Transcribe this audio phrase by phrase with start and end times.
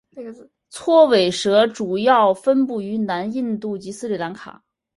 [0.71, 4.59] 锉尾蛇主要分布于南印度及斯里兰卡。